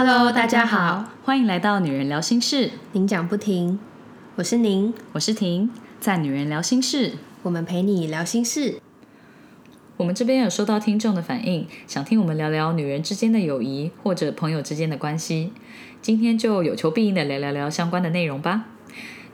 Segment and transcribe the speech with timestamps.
[0.00, 3.80] Hello，大家好，欢迎来到女人聊心事，您讲不停，
[4.36, 8.80] 我是您，我是婷，在女人聊心事，我们陪你聊心事。
[9.96, 15.52] 我们这边有收到听众的反应，想听我们聊聊女人之间的友谊或者朋友之间的关系，
[16.00, 18.66] 今天就有求必应的聊聊聊相关的内容吧。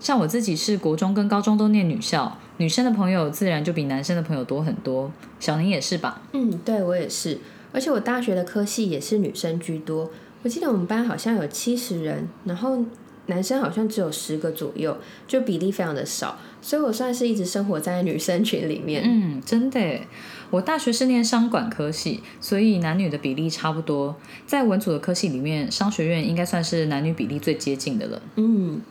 [0.00, 5.12] 像我自己是国中跟高中都念女校，女生的朋友自然就比男生的朋友多很多。
[5.38, 6.22] 小宁也是吧？
[6.32, 7.38] 嗯，对我也是，
[7.70, 10.10] 而且我大学的科系也是女生居多。
[10.44, 12.78] 我记得我们班好像有七十人，然后
[13.26, 14.94] 男生好像只有十个左右，
[15.26, 19.02] 就比例非常的少，所以我算是一直生活在女生群里面。
[19.06, 20.00] 嗯，真的，
[20.50, 24.14] 我大学是念商管科系，所以男女的比例差不多。
[24.46, 28.22] 在文组的科系里面，商学院应该算是男女比例最接近的了。
[28.36, 28.82] 嗯。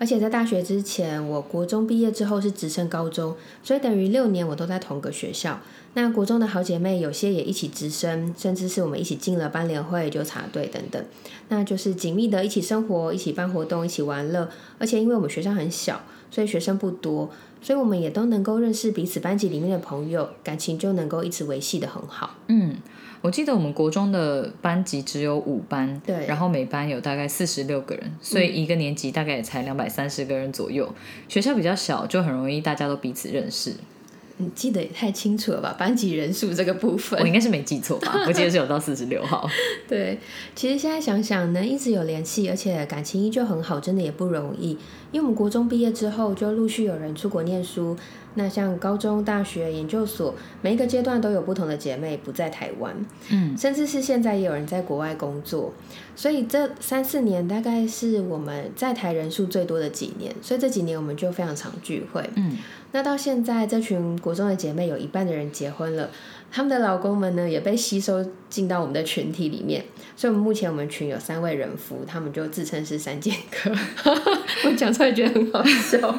[0.00, 5.60] 而且在大学之前，我国中毕业之后是直升高中，所以等于六年我都在同个学校。
[5.92, 11.04] 那国中的好姐妹有些也一起直升，甚至是我们一起进了班联会、纠察队等等。
[11.48, 14.48] 那就是紧密的一起生活、一起办活动、一起玩乐。
[14.78, 17.28] 而且因为我们学校很小，所以学生不多，
[17.60, 22.36] 所以我们也都能够认识彼此班级里面的朋友，感情就能够一直维系的很好。
[22.46, 22.76] 嗯。
[23.22, 30.90] 我记得我们国中的班级只有五班，对，然后每班有大概四十六个人，所以一个年级大概也才两百三十个人左右。
[31.28, 33.74] 学校比较小，就很容易大家都彼此认识。
[34.40, 35.76] 你记得也太清楚了吧？
[35.78, 38.14] 班级人数这个部分，我应该是没记错吧？
[38.26, 39.48] 我记得是有到四十六号。
[39.88, 40.18] 对，
[40.54, 44.78] 其实现在想想，能一直有联系，而且感情依旧很好，真的也不容易。
[45.12, 47.96] 因为我们国中毕业之后，就陆续有人出国念书。
[48.34, 50.32] 那像高中、大学、研究所，
[50.62, 52.94] 每一个阶段都有不同的姐妹不在台湾，
[53.28, 55.72] 嗯，甚至是现在也有人在国外工作，
[56.14, 62.56] 所以这三四年大概是我们在台人数最多的几年，所以这几年我们就非常常聚会，嗯，
[62.92, 66.10] 那到现在这群国中的姐妹有一半的人结婚了。
[66.50, 69.84] 他们的老公们呢也被吸收进到我们的群体里面，
[70.16, 73.70] 所以，我们目前我们群有三位人夫，他们就自称是三剑客。
[74.66, 76.12] 我讲出来觉得很好笑，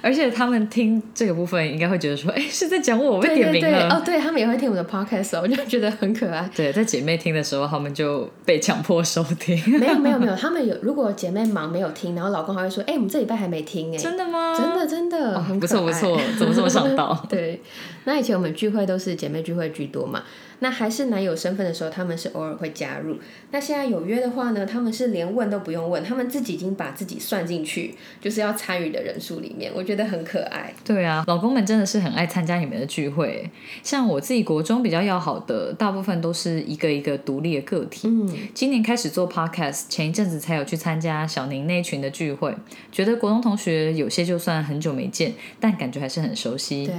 [0.00, 3.88] 而且他们听这个部分应该会觉得说，哎，是在讲我被点名了。
[3.96, 6.48] 哦，对他们也会听我的 podcast， 我就觉得很可爱。
[6.54, 9.60] 对，在姐妹听的时候，他们就被强迫收听。
[9.80, 14.56] 没有没有没有，他们有如果姐妹忙没有听，然后老公还会说，哎，我们这礼拜还没听哎，真的吗？
[14.56, 17.26] 真的真的，很不错不错，怎么这么上道？
[17.28, 17.60] 对，
[18.04, 19.15] 那以前我们聚会都是。
[19.16, 20.22] 姐妹聚会居多嘛，
[20.60, 23.16] 那还是男友身份的时候，他们是偶尔会加入。
[23.50, 30.72] 那现在有约的话呢，他们是连问都不用问，他们自己已经把自己算进去，就是要参与的人数里面，我觉得很可爱。
[30.84, 33.50] 对啊，老公们真的是很爱参加你们的聚会。
[33.82, 38.08] 像我自己国中比较要好的，大部分都是一个一个独立的个体。
[38.08, 42.54] 嗯，今年开始做 podcast，前一阵子才有去参加小宁那群的聚会，
[42.92, 46.86] 觉得国中同学有些就算很久没见，但感觉还是很熟悉。
[46.86, 46.94] 对。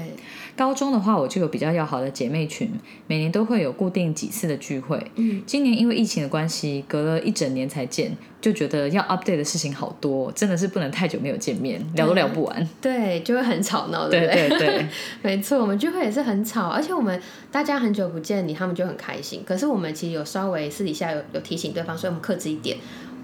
[0.57, 2.69] 高中的话，我就有比较要好的姐妹群，
[3.05, 4.99] 每年都会有固定几次的聚会。
[5.15, 12.69] 嗯，今年因为疫情的关系，隔了一整年才见，就觉得要 update 的事情好多，真的是不能太久没有见面，聊都聊不完。
[12.81, 14.49] 对，就会很吵闹，对不对？
[14.49, 14.87] 对对，
[15.21, 19.43] 没错，我们聚会也是很吵，而且我们大家很久不见你，他们就很开心。
[19.45, 22.75] 可是我们其实有稍微私底下有有提醒对方，所以我们克制一点。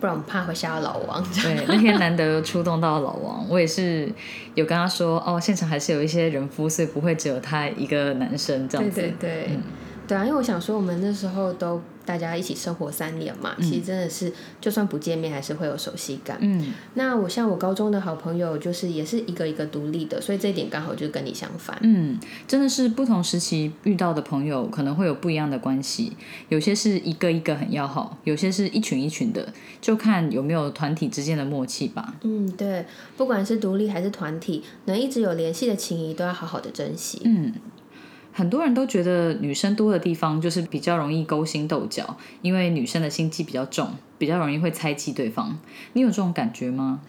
[0.03, 1.24] 不然我们怕会吓到老王。
[1.41, 4.12] 对，那天难得出动到老王，我也是
[4.53, 9.00] 有跟他说，哦，现场还是有一些人夫，所以不会只有他一个男生这样子。
[9.00, 9.59] 对对对，
[10.06, 11.81] 对啊，因为我想说，我们那时候都。
[12.06, 16.38] 大家一起生活三年嘛，其实真的是，就算不见面，还是会有熟悉感。
[16.41, 21.78] 嗯，那我像我高中的好朋友，就是也是一个一个独立的，所以这一点刚好就跟你相反。
[21.81, 26.14] 嗯，真的是不同时期遇到的朋友，可能会有不一样的关系。
[26.50, 32.16] 有些是一个一个很要好，有些是一群一群的，就看有没有团体之间的默契吧。
[32.24, 32.85] 嗯，对，
[33.16, 37.22] 不管是独立还是团体，能一直有联系的情谊，都要好好的珍惜。
[37.24, 37.53] 嗯。
[38.33, 45.59] 很多人都觉得女生多的地方就是比较容易勾心斗角，因为女生的心机比较重，比较容易会猜忌对方。
[45.93, 47.02] 你有这种感觉吗？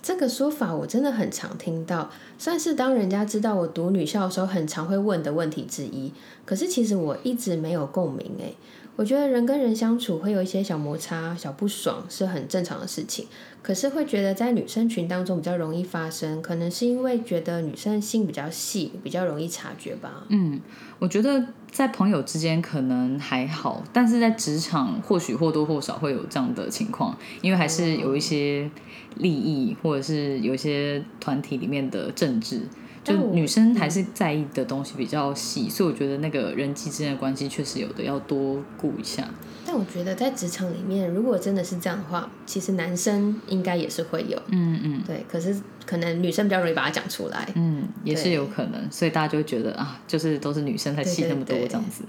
[0.00, 2.08] 这个说法我真的很常听到，
[2.38, 6.12] 算是当人家知道我读女校的时候，很常会问的问题之一。
[6.46, 8.54] 可是其实我一直没有共鸣诶。
[8.98, 13.26] 我觉得人跟人相处会有一些小摩擦、小不爽是很正常的事情，
[13.62, 20.24] 可是会觉得在女生群当中比较容易发生，可能是因为觉得女生心比较细，比较容易察觉吧。
[20.30, 20.60] 嗯，
[20.98, 28.68] 我觉得在朋友之间可能还好，但是在职场或许或多或少会有这样的情况，因为还是有一些
[29.14, 32.62] 利益，或者是有一些团体里面的政治。
[33.08, 39.28] 就女生还是在意的东西比较细，所以我觉得那个人际之间的关系确实有的要多顾一下。
[39.66, 44.40] 但我觉得在职场里面，如果真的是这样的话，其实男生应该也是会有。
[44.48, 45.26] 嗯嗯，对。
[45.30, 47.46] 可是可能女生比较容易把它讲出来。
[47.54, 52.02] 嗯，也是有可能，所以大家就会觉得啊，就是都是女生才细那么多这样子。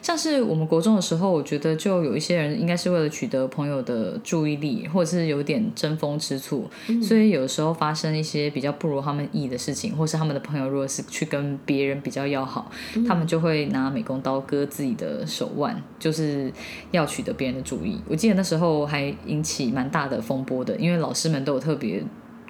[0.00, 6.68] 像是我们国中的时候，我觉得就有一些人应该是为了取得朋友的注意力，或者是有点争风吃醋，
[7.02, 12.70] 所以有时候发生一些比较不如他们意的事情，或是他们的朋友如果是去跟别人比较要好，
[13.06, 16.52] 他们就会拿美工刀割自己的手腕，就是
[16.90, 17.98] 要取得别人的注意。
[18.08, 22.02] 我记得那时候还引起蛮大的风波的，因为老师们都有特别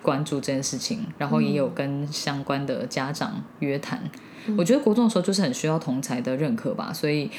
[0.02, 4.02] 关注这件事情，然后也有跟相关的家长约谈。
[4.56, 7.30] 我觉得国中的时候就是很需要同才的认可吧，所以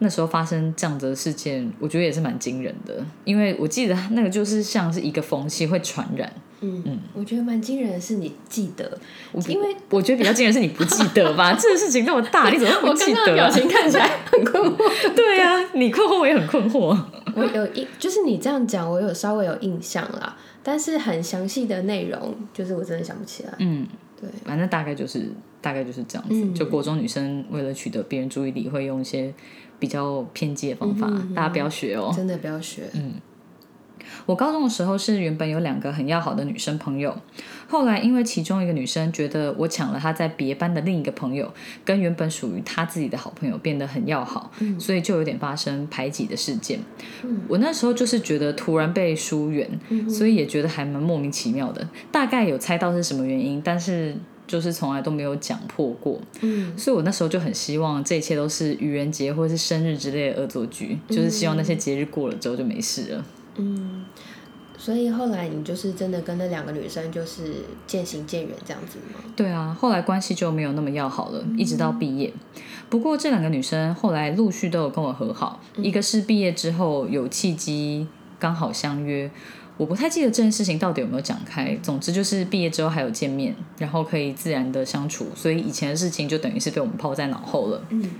[0.00, 3.04] 那时候发生这样子的事件，我觉得也是蛮惊人的。
[3.24, 6.32] 因为我记得那个就是像是一个风气会传染。
[6.60, 8.98] 嗯嗯，我觉得蛮惊人的是你记得，
[9.46, 11.54] 因为我觉得比较惊人是你不记得吧？
[11.58, 13.32] 这个事情那么大，你怎么不记得？
[13.36, 15.14] 表情看起来很困惑。
[15.14, 16.98] 对啊，你困惑我也很困惑。
[17.36, 23.52] 我有印，就是你这样讲，我有稍微有印象啦，但是很详细的内容，就是我真的想不起来。
[23.58, 23.86] 嗯，
[24.20, 25.30] 对，反正大概就是。
[25.60, 29.34] 大概就是这样子，就国中女生为了取得别人注意力，会用一些
[29.80, 32.84] 比较偏激的方法，大家不要学哦，真的不要学。
[32.94, 33.14] 嗯，
[34.28, 37.16] 我高中的时候是原本有两个很要好的女生朋友，
[37.66, 41.50] 后来因为其中一个女生觉得我抢了她在别班的另一个朋友，
[41.82, 46.78] 跟原本属于她自己的好朋友变得很要好，所以就有点发生排挤的事件。
[47.48, 49.66] 我那时候就是觉得突然被疏远，
[50.10, 54.14] 所以也觉得还蛮莫名其妙的，大概有猜到是什么原因，但是。
[54.46, 63.24] 就是从来都没有讲破过，嗯，所以我那时候就很希望这一切都是愚人节或者是生日之类的恶作剧，就是希望那些节日过了之后就没事了。
[63.58, 64.04] 嗯，
[64.76, 67.56] 所以后来你就是真的跟那两个女生就是
[67.86, 69.20] 渐行渐远这样子吗？
[69.36, 72.32] 对啊，后来关系就没有那么要好了，一直到毕业。
[72.88, 78.06] 不过这两个女生后来陆续都有跟我和好，一个是毕业之后有契机
[78.38, 79.30] 刚好相约。
[79.76, 81.76] 我不太记得这件事情到底有没有讲开。
[81.82, 87.82] 总之就是毕业之后还有见面，然后可以自然的相处，所以以前的事情就等于是被我们抛在脑后了。
[87.90, 88.10] 嗯。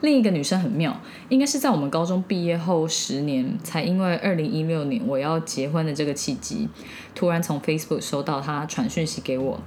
[0.00, 0.98] 另一个女生很妙，
[1.28, 6.68] 应该是在我们高中毕业后十年，才因为二零一六年我要结婚的这个契机，
[7.14, 9.60] 突然从 Facebook 收到她传讯息给我。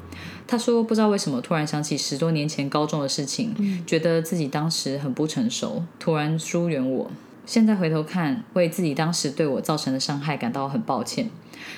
[0.48, 7.12] 她说不知道为什么突然想起十多年前高中的事情，觉得自己当时很不成熟，突然疏远我。
[7.46, 11.30] 现在回头看，为自己当时对我造成的伤害感到很抱歉。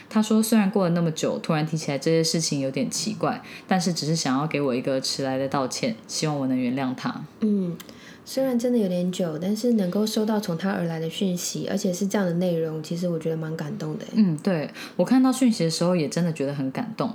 [0.09, 7.75] 他说：“虽然过了那么久，突然提起来这些事情有点奇怪，但是只是想要给我一个迟来的道歉，希望我能原谅他。”嗯，
[8.23, 14.05] 虽然真的有点久，但是能够收到从他而来的讯息，而且是这样的内容，其实我觉得蛮感动的。
[14.13, 17.13] 嗯，对我看到讯息的时候，也真的觉得很感动。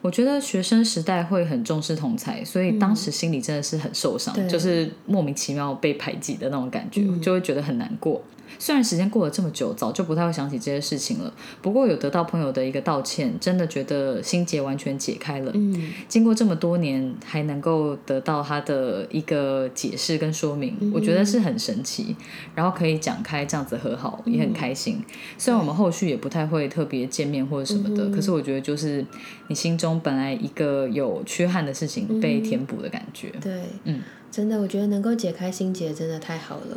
[0.00, 8.20] 我觉得学生时代会很重视同才，所以当时心里真的是很受伤，就是莫名其妙被排挤的那种感觉，就会觉得很难过。
[8.58, 11.32] 虽然时间过了这么久，早就不太会想起这些事情了。
[11.60, 15.50] 不过有得到朋友的一个道歉，真的觉得心结完全解开了。
[15.54, 22.16] 嗯，经过这么多年，还能够得到他的一个解释跟说明，我觉得是很神奇。
[22.54, 25.02] 然后可以讲开这样子和好，也很开心。
[25.38, 29.04] 虽然我们后续也不太会特别见面或者什么的，可是我觉得就是
[29.48, 33.30] 你心中本来一个有缺憾的事情被填补的感觉。
[33.40, 34.00] 对，嗯，
[34.30, 36.76] 真的，我觉得能够解开心结真的太好了。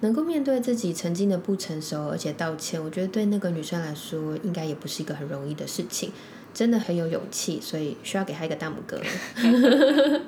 [0.00, 6.10] 能够面对自己曾经的不成熟，而且道歉，我觉得对那个女生来说，应该也不是一个很容易的事情，
[6.54, 9.00] 真的很有勇气，所以需要给她一个大拇哥。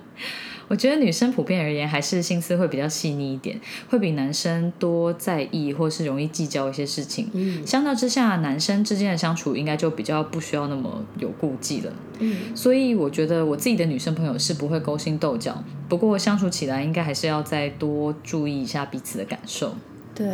[0.68, 7.28] 我觉得女生普遍而言还是心思会比较细腻一点，会比男生多在意或是容易计较一些事情。
[7.32, 11.92] 嗯，相较之下，男生之间的相处应该就比较不需要那么有顾忌了。
[12.20, 19.74] 嗯，所以我觉得我自己的女生朋友是不会勾心斗角，不过相处起来应该还是要再多注意一下彼此的感受。
[20.14, 20.26] 对，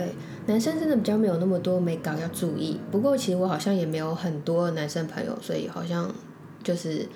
[0.47, 2.79] 男生真的比较没有那么多美感要注意。
[2.91, 6.15] 不过其实我好像也没有很多男生朋友，所以好像
[6.63, 7.09] 就是。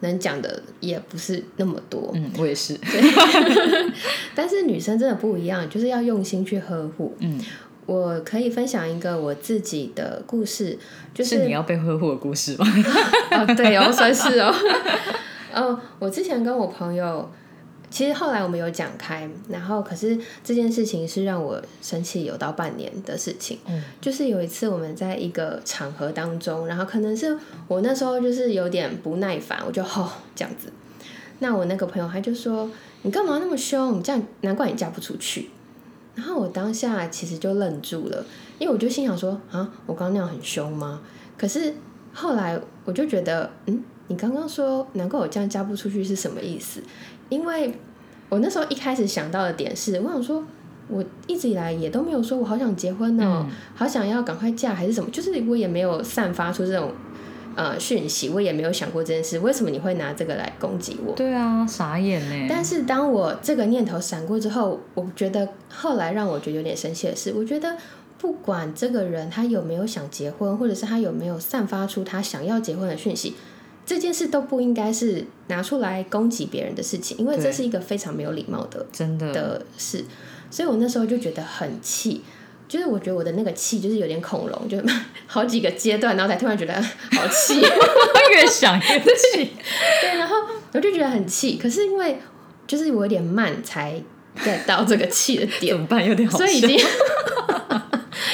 [0.00, 2.78] 能讲的也不是那么多，嗯，我也是。
[4.34, 7.14] 但是女生真的不一样，就是要用心去呵护。
[7.20, 7.40] 嗯，
[7.86, 10.78] 我可以分享一个我自己的故事，
[11.14, 12.66] 就是你要被呵护的故事吗？
[13.32, 14.54] 哦，对哦，算是哦。
[15.54, 17.30] 哦， 我之前跟我朋友。
[17.90, 23.58] 其实后来我们有讲开，然后可是这件事情是让我生气有到半年的事情。
[23.66, 30.70] 嗯，就是有一次我们在一个场合当中，然后可能是我那时候就是有点不耐烦，我就吼这样子。
[31.38, 32.68] 那我那个朋友他就说
[33.02, 33.98] ：“你干嘛那么凶？
[33.98, 35.50] 你这样难怪你嫁不出去。”
[36.14, 38.26] 然后我当下其实就愣住了，
[38.58, 41.00] 因为我就心想说：“啊，我刚刚那样很凶吗？”
[41.38, 41.72] 可是
[42.12, 46.82] 后来我就觉得，嗯，你刚刚说难怪我这样嫁不出去是什么意思？
[47.28, 47.74] 因为
[48.28, 50.44] 我那时候一开始想到的点是，我想说，
[50.88, 56.92] 我一直以来也都没有说我好想结婚哦，好想要赶快嫁还是什么，就是我也没有散发出这种
[57.54, 59.38] 呃讯息，我也没有想过这件事。
[59.40, 61.12] 为什么你会拿这个来攻击我？
[61.14, 62.46] 对啊，傻眼呢。
[62.48, 67.76] 但是当我这个念头闪过之后，我觉得后来让我觉得有点生气的是，我觉得
[68.18, 73.34] 不管这个人他有没有想结婚，或者是他有没有散发出他想要结婚的讯息，
[73.88, 80.04] 这件事都不应该是拿出来攻击别人的事情，因为这是一个非常没有礼貌的真的，的事。
[80.50, 82.22] 所以我那时候就觉得很气。
[82.68, 84.76] 就是我觉得我的那个气就是有点恐龙，就
[85.26, 87.62] 好几个阶段，然后才突然觉得好气。
[88.30, 89.52] 越想越气。
[90.02, 90.36] 对，然后
[90.72, 92.18] 我就觉得很气，可是因为
[92.66, 93.98] 就是我有点慢才
[94.44, 96.06] get 到这个气的点 怎，么办？
[96.06, 96.44] 有点好笑。
[96.44, 96.78] 所以已经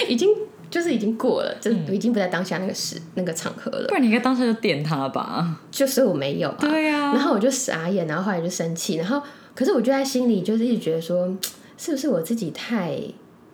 [0.09, 0.29] 已经
[0.75, 3.95] 就是已经过了，就已经不在当下那个时那个场合了不。
[3.95, 5.61] 然你应该当时就点他吧。
[5.71, 9.23] 就是我没有啊，对啊然后我就傻眼，然后后来就生气，然后
[9.55, 11.33] 可是我就在心里就是一直觉得说，
[11.79, 12.99] 是不是我自己太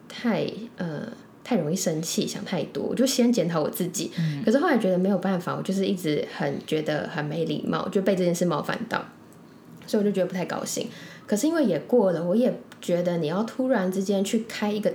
[0.09, 1.03] 太呃
[1.45, 4.11] 太容易生气，想太多，我就先检讨我自己。
[4.43, 9.05] 可是后来觉得没有办法，我就是一直很觉得很没礼貌，就被这件事冒犯到，
[9.87, 10.89] 所以我就觉得不太高兴。
[11.27, 14.91] 可是因为也过了，我也觉得你要突然之间去开一个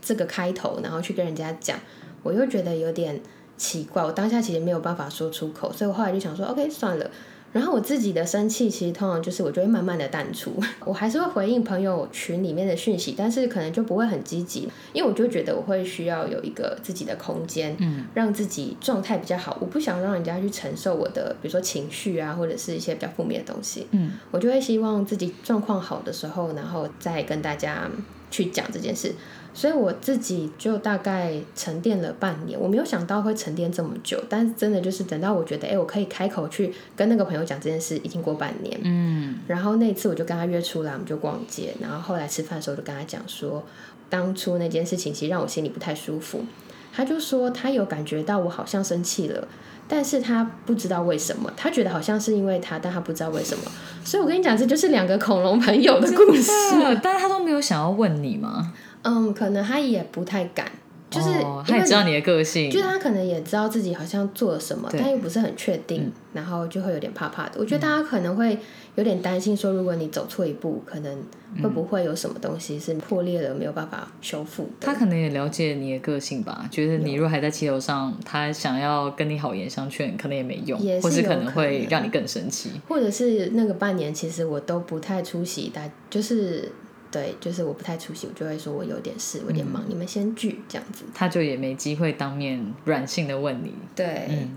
[0.00, 1.78] 这个开头，然后去跟人家讲，
[2.22, 3.20] 我又觉得有点
[3.56, 4.02] 奇怪。
[4.02, 7.10] 我当下其实没有办法说出口，所以我后来就想说，OK，算了。
[7.52, 10.52] 然后我自己的生气，其实通常就是我就会慢慢的淡出，
[10.86, 19.58] 我还是会回应朋友群里面的讯息，但是可能就不会很积极，因为我就觉得我会需要有一个自己的空间，嗯，让自己状态比较好。
[19.60, 27.90] 我不想让人家去承受我的，比如说情绪啊，或者是一些比较负面的东西，嗯，我就会希望自己状况好的时候，然后再跟大家
[28.30, 29.12] 去讲这件事。
[29.52, 38.80] 所以我自己就大概沉淀了半年，我没有想到会沉淀这么久，但是真的就是等到我觉得，哎，我可以开口去跟那个朋友讲这件事，已经过半年。
[38.82, 43.64] 嗯，然后那一次我就跟他约出来，我们就逛街，然后后来吃饭的时候就跟他讲说，
[44.08, 46.44] 当初那件事情其实让我心里不太舒服。
[46.92, 49.46] 他就说他有感觉到我好像生气了，
[49.86, 53.64] 但是他不知道为什么，他觉得好像是因为他，但他不知道为什么。
[54.04, 56.50] 所以我跟你讲，这就是两个恐龙朋友的故事。
[57.02, 58.72] 但是他都没有想要问你吗？
[59.02, 60.70] 嗯，可能他也不太敢，
[61.08, 67.52] 就是哦他也知道你的个性，就是他可能也知道自己好像做了什么，但又不是很确定，然后就会有点怕怕的。
[67.58, 68.58] 我觉得大家可能会
[68.96, 71.18] 有点担心，说如果你走错一步，可能
[71.62, 74.70] 会不会有什么东西是破裂了，没有办法修复的。
[74.80, 82.70] 他可能也了解你的个性吧，觉得你如果还在气头上，他想要跟你好言相劝，可能也没用，也是或是可能有可能会让你更生气。
[82.88, 86.70] 或者是那个半年，其实我都不太出席，大就是
[87.10, 91.04] 对，就是我不太出席，我就会说我有点事，我有点忙，你们先聚这样子。
[91.14, 94.50] 他就也没机会当面软性的问你，对，嗯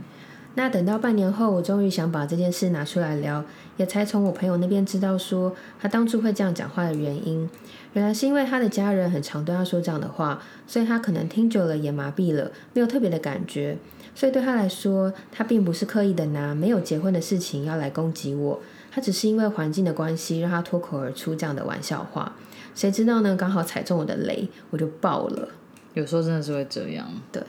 [0.56, 3.44] 那等到半年后，我终于想把这件事拿出来聊，
[3.76, 7.50] 也才从我朋友那边知道说他当初会这样讲话的原因。
[7.94, 13.76] 原来是因为他的家人很常对他说这样的话，所以他可能听久了也麻痹了，没有特别的感觉。
[14.14, 18.60] 所以对他来说，他并不是刻意的拿没有结婚的事情要来攻击我，
[18.94, 22.32] 他只是因为环境的关系，让他脱口而出这样的玩笑话。
[22.76, 23.36] 谁知道呢？
[23.36, 25.50] 刚好踩中我的雷，我就爆了。
[25.94, 27.08] 有时候真的是会这样。
[27.32, 27.42] 对，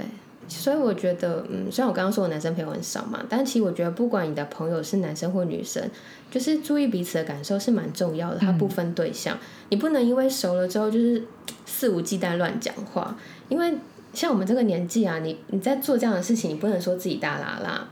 [0.48, 5.82] 所以我觉得，嗯，虽然我刚刚说我男生朋友很少嘛，但其实我觉得，不管你的朋友是男生或女生，
[6.30, 9.38] 就是注意彼此的感受是蛮重要的，他不分对象。
[9.70, 11.24] 你不能因为熟了之后就是
[11.64, 13.16] 肆无忌惮乱讲话，
[13.48, 13.74] 因为
[14.12, 17.88] 像我们这个年纪啊，你你在做这样的事情，你不能说自己大啦啦，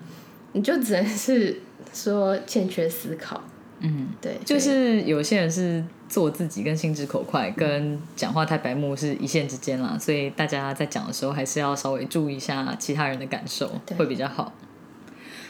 [0.53, 1.61] 你就只能是
[1.93, 3.43] 说欠缺思考。
[3.81, 14.53] 嗯，对，就是有些人是做自己跟心直口快，跟讲话太白目是一线之间啦，所以大家在讲的时候还是要稍微注意一下其他人的感受，对会比较好。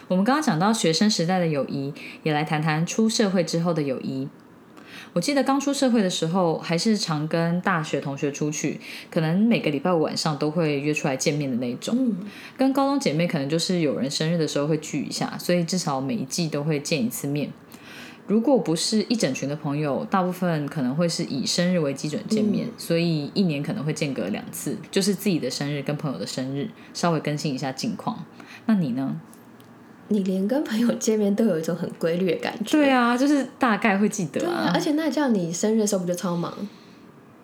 [0.09, 1.92] 我们刚刚讲到学生时代的友谊，
[2.23, 4.28] 也来谈谈出社会之后的友谊。
[5.14, 11.95] 我记得刚出社会的时候，还是常跟大学同学出去，可能每个礼拜五晚上都会约出来见面的那种。
[11.99, 12.16] 嗯
[12.57, 17.50] 跟高中姐妹可能就是有人生日的时候会聚一下，所以至少每一季都会见一次面。
[18.26, 28.25] 如果不是一整群的朋友，大部分可能会是以生日为基准见面，所以一年可能会间隔两次，就是自己的生日跟朋友的生日，稍微更新一下近况。
[28.66, 29.21] 那你呢？
[30.12, 32.78] 你连跟朋友见面都有一种很规律的感觉。
[32.78, 36.52] 对啊，就是大概会记得对啊，啊而，且那叫你生日的时候不就超忙？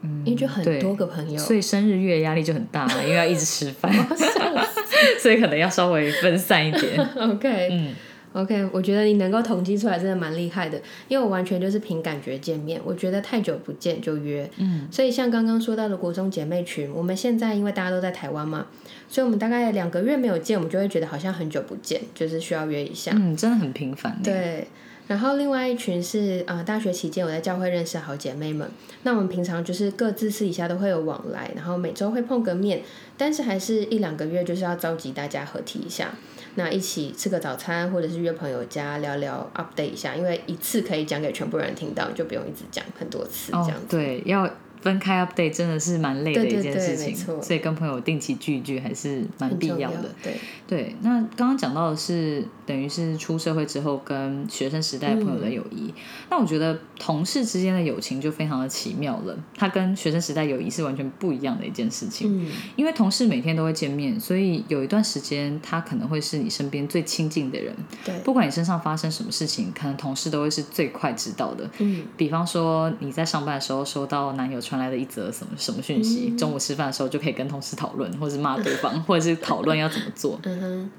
[0.02, 3.92] 嗯，因为就很多个朋友，所以生日月压力就很大嘛，因为要一直吃饭
[5.18, 6.98] 所以可能要稍微分散一点。
[7.18, 7.94] OK，嗯
[8.34, 18.66] OK，我觉得你能够统计出来真的蛮厉害的，因为我完全就是凭感觉见面，我觉得太久不见就约，嗯，所以像刚刚说到的国中姐妹群，我们现在因为大家都在台湾嘛，
[19.08, 23.12] 所以我们大概两个月没有见，我们就会觉得好像很久不见，就是需要约一下。
[23.14, 24.68] 嗯，真的很频繁。，对，
[25.06, 28.70] 然后另外一群是呃大学期间我在教会认识的好姐妹们，
[29.04, 32.82] 那我们平常就是各自私底下都会有往来，然后每周会碰个面，
[33.16, 36.10] 但是还是一两个月就是要召集大家合体一下，
[36.56, 44.48] 那一起吃个早餐，或者是约朋友家聊聊 update 一下，因为一次可以讲给全部人听到，就不用一直讲很多次这哦样子。，对，要
[44.88, 50.08] 分开 update 真的是蛮累的一件事情，所以跟朋友定期聚一聚还是蛮必要的。
[50.22, 50.34] 对，
[50.66, 55.92] 对，那刚刚讲到的是等于是出社会之后跟学生时代朋友的友谊，
[56.30, 62.42] 那我觉得同事之间的友情就非常的奇妙了，它跟学生时代友谊是完全不一样的一件事情。
[62.42, 67.76] 嗯，因为同事每天都会见面，所以有一段时间他可能会是你身边最亲近的人，
[68.06, 71.68] 对，不管你身上发生什么事情，可能同事都会是最快知道的。
[71.78, 80.38] 嗯，比方说你在上班的时候收到男友传来的一则什么什么讯息，中午吃饭的时候就可以跟同事讨论，或者是骂对方， 或者是讨论要怎么做。
[80.44, 80.90] 嗯哼，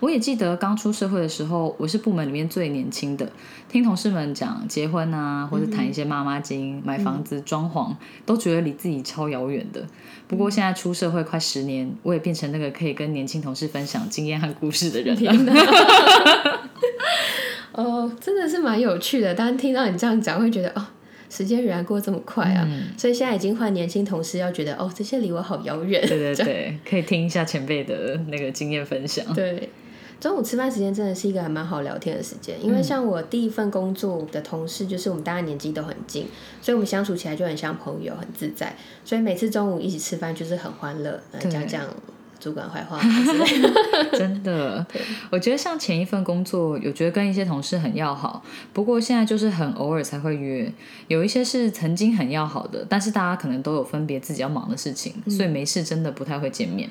[0.00, 3.30] 我也记得刚出社会的时候，我是部门里面最年轻的，
[3.68, 9.84] 听同事们讲结婚啊，或者谈一些妈妈经、买房子、装潢，都觉得离自己超遥远的。
[10.28, 15.16] 不过现在出社会快十年，我也变成那个可以跟年轻同事分享经验和故事的人
[15.46, 15.52] 了。
[17.72, 19.34] 哦，真的是蛮有趣的。
[19.34, 20.86] 当听到你这样讲，会觉得哦，
[21.28, 22.64] 时间原来过这么快啊！
[22.68, 26.00] 嗯所以现在已经换年轻同事，要觉得哦，这些离我好遥远。
[26.06, 29.24] 对对 对，可以听一下前辈的那个经验分享。
[29.34, 29.68] 对，
[30.20, 36.26] 中午吃饭时间真的是一个还蛮好聊天的时间，因为像我第一份工作的同事，就是我们大家年纪都很近，
[36.62, 38.74] 所以我们相处起来就很像朋友，很自在。
[39.04, 41.84] 所以每次中午一起吃饭就是很欢乐，讲讲
[42.38, 43.70] 主管坏话之类的。
[44.18, 44.86] 真的，
[45.30, 50.72] 我觉得像前一份工作，有觉得跟一些同事很要好，不过现在就是很偶尔才会约。
[51.08, 56.88] 有一些是曾经很要好的，但是大家可能都有分别自己要忙的事情，所以没事真的不太会见面。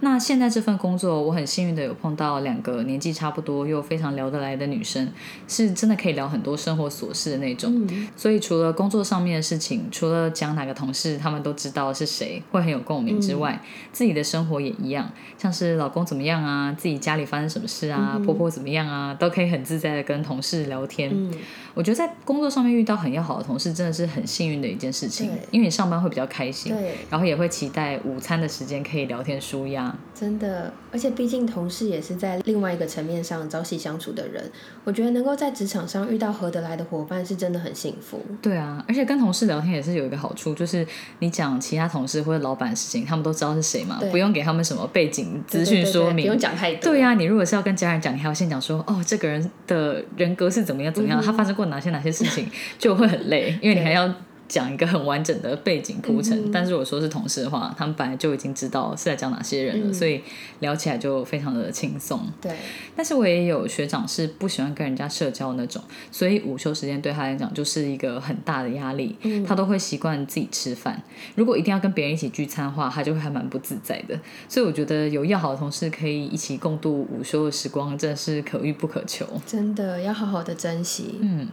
[0.00, 5.12] 那现在这份工作，我很幸运的有碰到两个年纪差不多又非常聊得来的女生，
[5.46, 7.86] 是真的可以聊很多生活琐事的那种。
[8.16, 13.60] 所以除了工作上面的事情，除了讲哪个同事他们都知道是谁，会很有共鸣之外，
[13.92, 21.10] 自己的生活也一样，像是老公怎么样啊，自己家里发生什么事啊，婆婆怎么样啊，都可以很自在的跟同事聊天。
[21.12, 21.32] 嗯，
[21.74, 29.94] 我觉得在工作上面遇到很要好的同事，真的是很幸运的一件事情，因为你上班会比较开心，对，然后也会期待午餐的时间可以聊天舒压。
[30.14, 34.50] 真的，而且毕竟同事也是在另外一个层面上朝夕相处的人，
[34.84, 38.20] 我觉得能够在职场上遇到合得来的伙伴，是真的很幸福。
[38.42, 40.86] 对啊，而且跟同事聊天也是有一个好处，就是
[41.20, 46.16] 你讲其他同事或者老板的事情，他们都知道是谁嘛，不用给他们什么背景资讯说明。
[46.16, 46.92] 对对不用讲太多。
[46.92, 52.46] 对呀、你如果是要跟家人讲，你还要先讲说，哦，这个人的人格是怎么样怎么样，他发生过哪些哪些事情，
[52.78, 54.08] 就会很累，因为你还要
[54.50, 56.52] 讲一个很完整的背景铺陈。
[56.52, 60.20] 但是如果说是同事的话，他们本来就已经知道是在讲哪些人了，所以
[60.58, 62.20] 聊起来就非常的轻松。
[62.40, 62.52] 对，
[62.94, 69.16] 但是我也有学长是不喜欢跟人家社交那种，所以午休时间对他来讲就是一个很大的压力。
[69.46, 71.00] 他都会习惯自己吃饭，
[71.36, 74.18] 如果一定要跟别人一起聚餐的话，他就会还蛮不自在的。
[74.48, 79.24] 所以我觉得有要好的同事可以一起共度午休的时光，真的是可遇不可求。
[79.46, 81.18] 真的要好好的珍惜。
[81.20, 81.46] 嗯，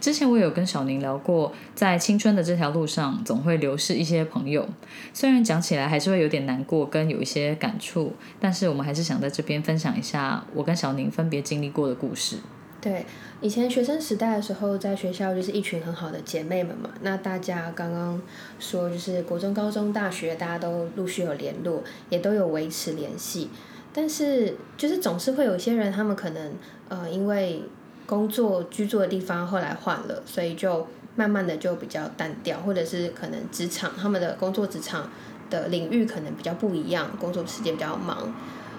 [0.00, 4.68] 之前我有跟小宁聊过，在青春的这条路上，总会流逝一些朋友。
[5.12, 12.36] 虽然讲起来还是会有点难过，跟有一些感触，但是我们还是想在这边分享一下我跟小宁分别经历过的故事。
[12.80, 13.06] 对，
[13.40, 16.90] 以前学生时代的时候，在学校就是一群很好的姐妹们嘛。
[17.02, 18.20] 那大家刚刚
[18.58, 23.50] 说，就是国中、高中、大学，大家都陆续有联络，也都有维持联系。
[23.92, 26.52] 但是，就是总是会有一些人，他们可能
[26.88, 27.62] 呃，因为
[28.04, 35.10] 工作居住的地方后来换了，所以就慢慢的就比较单调，或者是可能职场他们的工作职场
[35.50, 38.34] 的领域可能比较不一样，工作时间比较忙。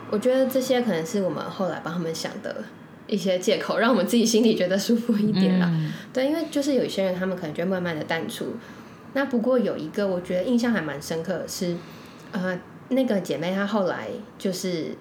[0.10, 2.64] 我觉得这些可能是我们后来帮他们想的
[3.08, 5.68] 一些借口，让我们自己心里觉得舒服一点啦。
[5.72, 8.56] 嗯对，因为就是有一些人，他们可能就慢慢的淡出。
[9.14, 11.76] 那不过有一个我觉得印象还蛮深刻的是，
[12.32, 14.96] 呃，那个姐妹她后来就是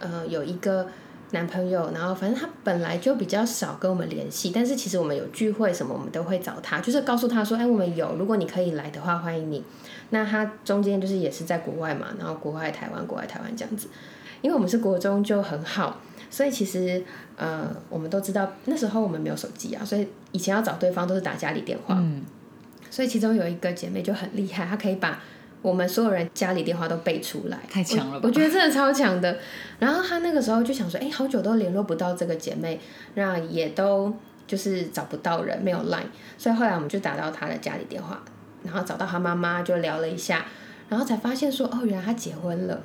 [0.00, 0.88] 呃有一个
[1.30, 9.62] 男朋友，然后反正他本来就比较少跟我们联系，但是其实我们有聚会什么，我们都会找他，就是告诉他说，哎，我们有，如果你可以来的话，欢迎你。
[10.10, 13.88] 那他中间就是也是在国外嘛，然后国外台湾，国外台湾这样子，
[14.40, 16.00] 因为我们是国中就很好。
[16.30, 17.02] 所以其实，
[17.36, 21.94] 呃，我们都知道那时候我们没有手机啊，所以以前要找对方都是打家里电话。
[21.98, 22.22] 嗯，
[22.90, 25.22] 所以其中有一个姐妹就很厉害，她可以把
[25.60, 28.28] 我们所有人家里电话都背出来，太强了吧我！
[28.28, 29.38] 我觉得真的超强的。
[29.78, 32.80] 然后她那个时候就想说，哎，好久都联络不到这个姐妹，
[33.14, 34.14] 那也都
[34.46, 38.22] 就是找不到人，没有 line，所以后来我们就打到她的家里电话，
[38.62, 40.44] 然后找到她妈妈就聊了一下，
[40.88, 42.80] 然后才发现说，哦，原来她结婚了。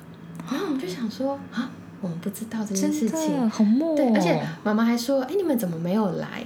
[0.50, 6.44] 然后我们就想说，啊，我们不知道这件事情，好默、哦，对，而且妈妈还说：“哎，你们怎么没有来？”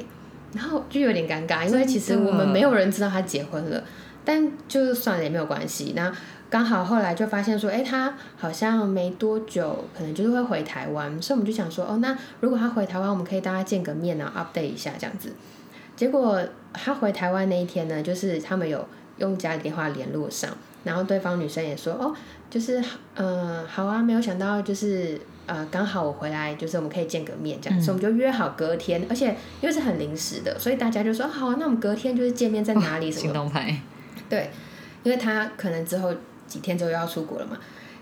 [0.54, 3.84] 然后就有点尴尬，因为其实我们没有人知道他结婚了，
[4.28, 5.94] 但就算了也没有关系。
[5.96, 6.12] 那
[6.50, 15.32] 刚好后来就发现说，哎，他好像没多久，可能就是会回台湾，所以我们就想说，哦，那如果他回台湾，我们可以大家见个面啊，update 一下这样子。
[15.96, 16.38] 结果
[16.74, 18.86] 他回台湾那一天呢，就是他们有
[19.16, 20.50] 用家里电话联络上，
[20.84, 22.14] 然后对方女生也说，哦，
[22.50, 29.28] 就是嗯，好啊，没有想到就是呃，刚好我回来，就是我们可以见个面这样，所以我们就约好隔天，而且
[29.62, 33.22] 因为是很临时的，所以大家就说好，那我们隔天就是见面在哪里什么？
[33.22, 33.80] 行动派。
[34.28, 34.50] 对，
[35.02, 36.14] 因为他可能之后
[36.46, 37.58] 几天之后要出国了嘛，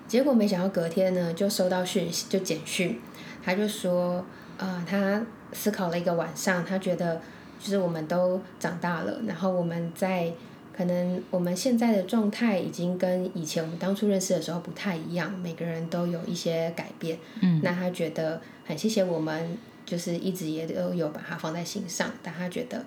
[0.09, 3.01] 结果没想到隔天呢就收到讯息，就简讯，
[3.45, 4.25] 他就说，
[4.59, 7.21] 呃，他思考了一个晚上，他觉得。
[7.59, 10.31] 就是我们都长大了，然后我们在
[10.77, 17.19] 可能我们现在的状态已经跟以前我们当初认识的时候不太一样，每个人都有一些改变。
[17.41, 22.11] 嗯，那他觉得很谢谢我们，就是一直也都有把它放在心上。
[22.23, 22.85] 但他觉得，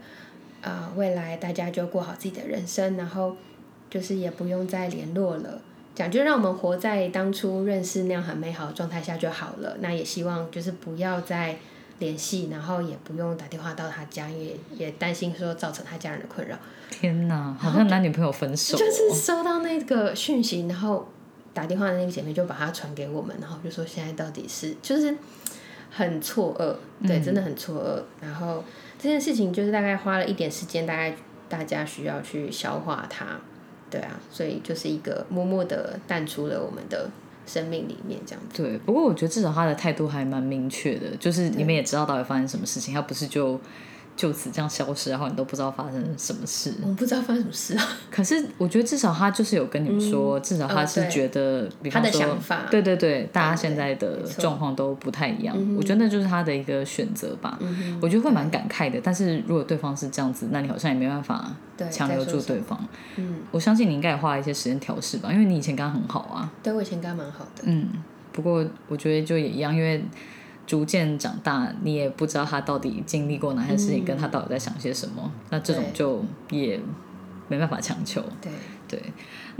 [0.62, 3.36] 啊，未来大家就过好自己的人生，然后
[3.89, 5.62] 就是也不用再联络了，
[5.95, 9.78] 讲就让我们活在当初认识那样很美好的状态下就好了。
[9.80, 11.58] 那也希望就是不要再。
[12.00, 16.58] 联系，然后也不用打电话到他家，因为也担心说造成他家人的困扰。
[16.89, 18.78] 天哪，好像男女朋友分手。
[18.78, 21.10] 就是收到那个讯息，然后
[21.54, 25.13] 打电话的那个姐妹就把它传给我们，然后就说现在到底是就是
[25.91, 28.24] 很错愕，对，真的很错愕。
[28.26, 28.63] 然后
[29.00, 31.16] 这件事情就是大概花了一点时间，大概
[31.48, 33.26] 大家需要去消化它，
[33.90, 37.10] 对啊，所以就是一个默默的淡出了我们的。
[37.46, 38.62] 生命里面这样子。
[38.62, 43.60] 对，不过我觉得至少他的态度还蛮明确的，就是你们也知道到底发生什么事情，他不是就。
[44.20, 46.74] 就此这样消失，然后你都不知道发生什么事。
[46.82, 47.88] 我不知道发生什么事啊。
[48.12, 52.38] 可是我觉得至少他就是有跟你们说，至少他是觉得，比方说，
[52.70, 55.56] 对对对，大家现在的状况都不太一样。
[55.78, 57.58] 我觉得那就是他的一个选择吧。
[58.02, 59.00] 我觉得会蛮感慨的。
[59.02, 61.56] 但是如果对方是这样子，那你好像也没办法
[61.90, 62.78] 强留住对方。
[63.16, 66.52] 嗯，我相信你应该也花了一些时间调试吧，因为你以前跟他很好啊。
[66.62, 67.64] 对，我以前跟他蛮好的。
[67.64, 67.88] 嗯，
[68.34, 70.04] 不过我觉得就也一样，因为。
[70.70, 75.32] 逐渐长大，你也不知道他到底经历过哪些事情，跟他到底在想些什么。
[75.50, 76.80] 那这种就也
[77.48, 78.24] 没办法强求。
[78.40, 78.52] 对
[78.88, 79.02] 对。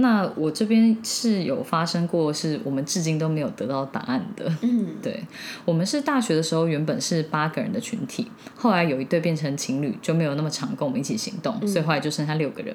[0.02, 4.50] 那我这边是有发生过，是我们至今都没有得到答案的。
[4.62, 5.22] 嗯， 对，
[5.66, 12.74] 我们是大学的时候原本是八个人的群体，后来有一对变成情侣，就没有那么常跟我们一起行动，所以后来就剩下六个人。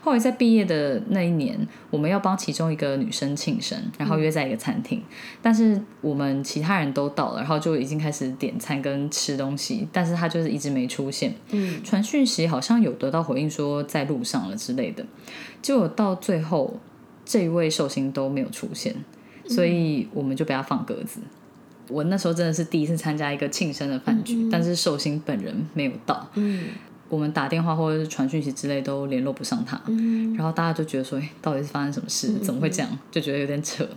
[0.00, 5.02] 后来在毕业的那一年，我们要帮其中一个女生庆生，然后约在一个餐厅，
[5.42, 11.34] 但是我们其他人都到了，然后就已经开始点餐跟吃东西，但是他就是一直没出现。
[11.50, 15.04] 嗯，传讯息好像有得到回应说在路上了之类的。
[15.64, 16.78] 结果到最后，
[17.24, 18.94] 这一位寿星都没有出现，
[19.48, 21.20] 所以我们就被他放鸽子。
[21.88, 26.28] 我那时候真的是第一次参加一个庆生的饭局，但是寿星本人没有到。
[26.34, 26.66] 嗯，
[27.08, 29.80] 我们打电话或者是传讯息之类都联络不上他。
[29.86, 32.34] 嗯，然后大家就觉得说，哎，到底是发生什么事？
[32.40, 32.98] 怎么会这样？
[33.10, 33.88] 就觉得有点扯。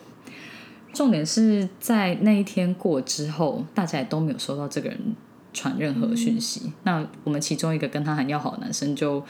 [0.94, 4.98] 重点是在那一天过之后，大家也都没有收到这个人
[5.54, 6.72] 传任何讯息。
[6.84, 9.22] 那我们其中一个跟他很要好的男生就。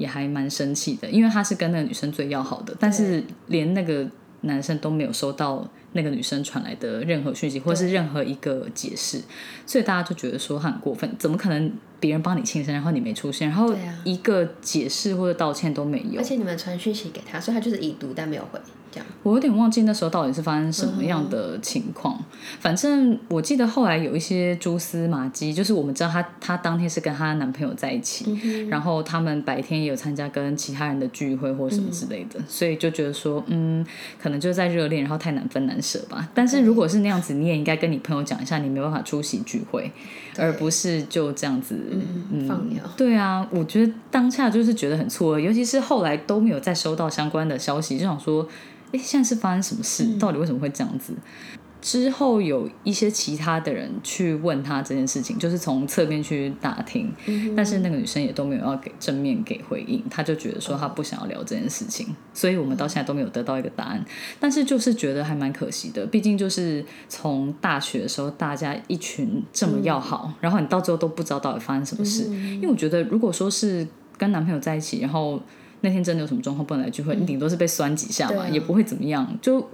[0.00, 4.08] 也还蛮生气的，因为他是跟那个女生最要好的，但是连那个
[4.40, 9.20] 男生都没有收到那个女生传来的任何讯息，或是任何一个解释，
[9.66, 18.58] 所以大家就觉得说他很过分，怎么可能别人帮你庆生，然后你没出现，然后一个解释或者道歉都没有，而且你们传讯息给他，所以他就是已读但没有回。
[19.22, 22.18] 我有点忘记那时候到底是发生什么样的情况。
[22.58, 33.84] 反正我记得后来有一些蛛丝马迹，就是我们知道她她当天是跟她男朋友在一起，然后他们白天也有参加跟其他人的聚会或什么之类的，所以就觉得说，嗯，
[34.20, 36.28] 可能就是在热恋，然后太难分难舍吧。
[36.34, 39.90] 但是如果是那样子，你也应该跟你朋友讲一下，你没办法出席聚会，
[40.36, 41.76] 而不是就这样子
[42.48, 42.82] 放鸟。
[42.96, 48.48] 对啊，我觉得当下就是觉得很错愕，尤其是后来都没有再收到相关的消息，就想说。
[48.92, 50.18] 哎，现在是发生什么事？
[50.18, 51.12] 到底为什么会这样子？
[51.82, 57.10] 之后有一些其他的人去问他这件事情，就是从侧面去打听，
[57.56, 64.04] 但是那个女生也都没有要给正面给回应，他就觉得说他不想要聊这件事情，所以我们到现在都没有得到一个答案。
[64.38, 72.24] 但是就是觉得还蛮可惜的，毕竟就是从大学的时候大家一群这么要好，然后你到最后都不知道到底发生什么事。
[72.24, 75.40] 因为我觉得如果说是跟男朋友在一起，然后。
[75.82, 77.16] 那天真的有什么状况不能来聚会？
[77.16, 79.26] 你顶多是被酸几下嘛，也不会怎么样。
[79.40, 79.66] 就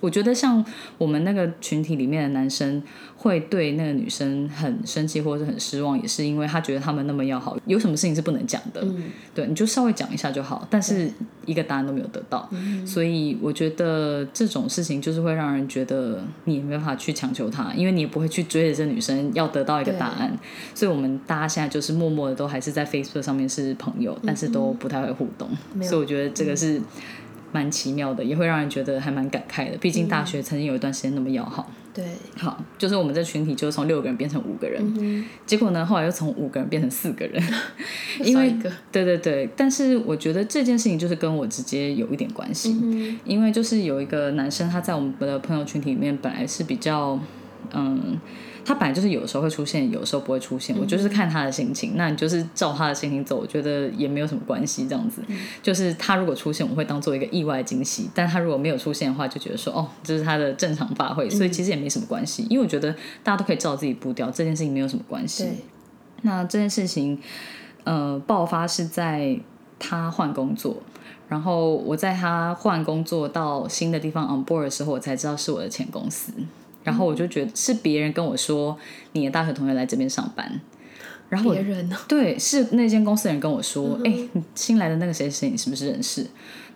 [0.00, 0.64] 我觉得像
[0.96, 2.82] 我们那个群体里面的男生
[3.16, 8.86] 会对那个女生很生气或者是很失望，也是因为他觉得他们那么要好，有什么事情是不能讲的，
[9.34, 11.10] 对，你就稍微讲一下就好，但是
[11.44, 12.48] 一个答案都没有得到，
[12.86, 20.38] 所以我觉得这种事情就是会让人觉得你也没办法去强求他，因为你也不会去追着这女生要得到一个答案，
[20.74, 25.50] 所以我们大家现在就是默默的都还是在 Facebook 上面是朋友，但是都不太会互动，
[25.82, 26.80] 所以我觉得这个是。
[27.52, 29.76] 蛮奇妙的，也会让人觉得还蛮感慨的。
[29.78, 31.70] 毕竟大学曾经有一段时间那么要好。
[31.94, 32.04] 对，
[32.36, 37.42] 好，就是我们这群体就是从六个人变成五个人，结果呢，后来又从五个人变成四个人。
[38.22, 38.54] 因为
[38.92, 42.76] 对对对，但是我觉得这件事情就是跟我直接有一点关系，
[43.24, 47.18] 因为就是有一个男生他在我们的朋友群体里面本来是比较
[47.72, 48.18] 嗯。
[48.68, 50.76] 他本来就是有时候会出现，有时候不会出现。
[50.78, 54.86] 我就是看他的心情，那你就是照他的心情走，我觉得也没有什么关系。
[54.86, 55.22] 这样子，
[55.62, 62.46] 就是他如果出现，我会当做一个意外惊喜；但他如果没有出现的话，就觉得说哦，这是他的正常发挥，所以其实也没什么关系。
[62.50, 62.92] 因为我觉得
[63.24, 65.46] 大家都可以照自己步调，这件事情没有什么关系。
[66.20, 67.18] 那这件事情，
[67.84, 69.34] 呃，爆发是在
[69.78, 70.76] 他换工作，
[71.26, 76.34] 然后我在他换工作到新的地方 on board 的时候，我才知道是我的前公司。
[76.84, 78.78] 然后我就觉得是别人跟我说
[79.12, 80.60] 你的大学同学来这边上班，
[81.28, 81.96] 然后别人呢？
[82.08, 84.14] 对，是那间公司的人跟我说，哎，
[84.54, 86.26] 新来的那个谁谁，你是不是认识？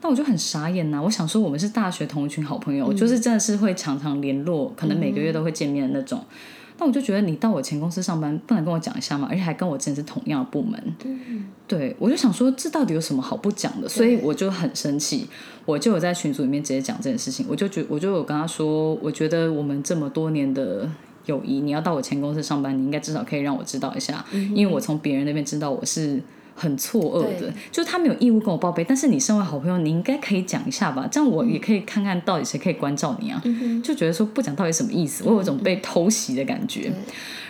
[0.03, 6.23] 那我就很傻眼呐，我想说我们是大学同一群好朋友，就是真的是会常常联络，可能每个月都会见面的那种。
[6.79, 9.29] 那我就觉得你到我前公司上班，不能跟我讲一下吗？
[9.31, 10.83] 而且还跟我之前是同样的部门。
[11.69, 13.89] 对，我就想说这到底有什么好不讲的？
[13.89, 15.27] 所以我就很生气，
[15.65, 17.47] 我就有在群组里面直接讲这件事情。
[17.49, 20.89] 我就觉，我就有跟他说，我觉得我们这么多年的
[21.27, 26.21] 友谊，你要到我前公司上班，你应该至少可以让我知道一下，因为我从别人那边知道我是。
[26.63, 33.43] 很错愕的，就是他没有义务跟我报备，但是你身为好朋友，你应该可以讲一下吧，这样我也可以看看到底谁可以关照你啊。
[33.83, 36.93] 就觉得说不讲到底什么意思，我有一种被偷袭的感觉。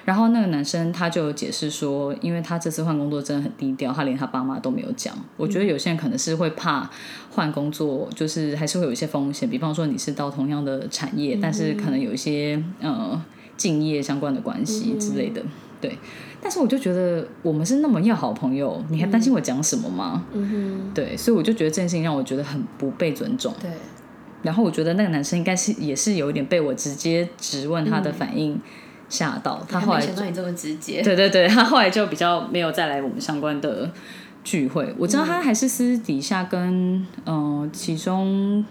[0.05, 5.15] 然后那个男生他就解释说，因为他这次换工作真的很低调，他连他爸妈都没有讲。
[5.37, 6.91] 我觉得有些人可能是会怕
[7.31, 13.23] 换工作，就是还是会有一些风险，比方说你是到同样的产业，但是可能有一些呃
[13.57, 15.43] 敬业相关的关系之类的，
[15.81, 15.97] 对。
[16.43, 20.25] 但是我就觉得我们是那么要好朋友，你还担心我讲什么吗？
[20.33, 23.55] 嗯哼，对，所以我就觉得这件事情让我觉得很不被尊重。
[23.61, 23.71] 对，
[24.43, 28.61] 然后我觉得那个男生应该是也是有一点被我直接质问他的反应
[29.09, 33.89] 吓到，他后来想到你这么直接，对对对，他后来就比较没有再来我们相关的
[34.43, 34.93] 聚会。
[34.99, 38.65] 我知道他还是私底下跟嗯其中。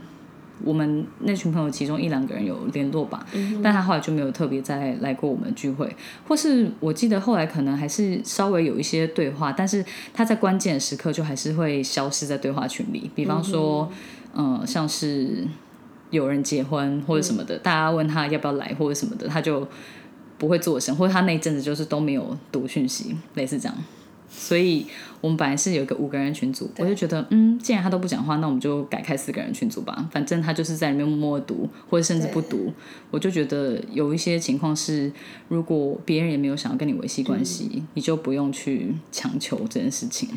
[0.63, 3.25] 我们那群朋友其中一两个人有联络吧，
[3.63, 5.95] 但他后来就没有特别再来过我们聚会，
[6.27, 13.09] 或是我记得后来可能还是稍微有一些对话，但是他在关键时刻就还是会消失在对话群里。
[13.15, 13.91] 比方说，
[14.35, 15.45] 嗯，像是
[16.09, 19.67] 有人结婚或者什么的，大家问他要不要来或者什么的，他就
[20.37, 23.77] 不会做声，或者他那一阵子就是都没有读讯息，类似这样。
[24.33, 24.87] 所以
[25.19, 30.07] 我们本来是有一个五个人群组，我就觉得，嗯，既然他都不讲话，那我们就改开四个人群组吧。
[30.11, 32.73] 反正他就是在里面默默读，或者甚至不读。
[33.11, 35.11] 我就觉得有一些情况是，
[35.49, 40.29] 如果别人也没有想要跟你维系关系，你就不用去强求这件事情。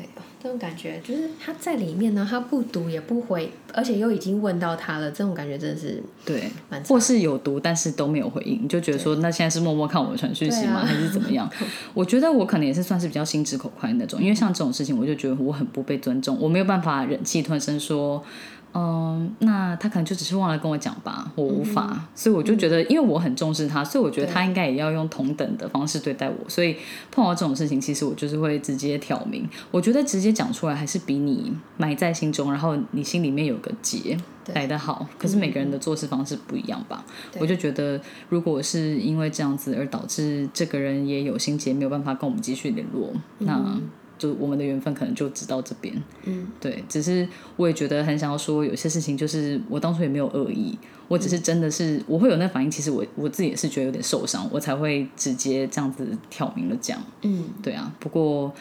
[0.00, 0.22] 对。
[0.42, 6.50] 这种感觉就是他在里面呢，他不读也不回，而且又已经问到他了，这种感觉真的是对，
[6.88, 11.46] 或是有读但是都没有回应，你就觉得说那现在是默默看我的传讯息吗， 还是怎么样？
[11.92, 18.24] 我觉得我可能也是算是比较心直口快那种，因为像这种事情，我就觉得我很不被尊重，我没有办法忍气吞声说。
[18.72, 26.48] 嗯，那他可能就只是忘了跟我讲吧，我无法，所以我就觉得，因为我很重视他，所以我觉得他应该也要用同等的方式对待我。
[26.48, 26.76] 所以
[27.10, 29.48] 碰到这种事情，其实我就是会直接挑明。
[29.72, 34.16] 我觉得直接讲出来还是比你埋在心中，然后你心里面有个结
[34.54, 35.04] 来的好。
[35.18, 37.04] 可是每个人的做事方式不一样吧？
[37.40, 43.80] 我就觉得，如果是因为这样子而导致这个人也有心结，没有办法跟我们继续联络，那。
[44.20, 50.78] 就我们的缘分可能就只到这边，嗯，对，只是我也觉得很想要说，有些事情就是我当初也没有恶意，
[51.08, 58.52] 我只是真的是我会有那反应，其实我我自己也是觉得有点受伤，我才会直接这样子挑明了讲，嗯，对啊，不过